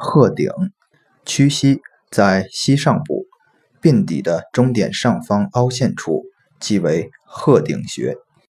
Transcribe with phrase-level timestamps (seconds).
[0.00, 0.50] 鹤顶
[1.26, 3.26] 屈膝在膝上部
[3.82, 6.24] 并底的中点上方凹陷处
[6.58, 8.16] 即为鹤顶穴。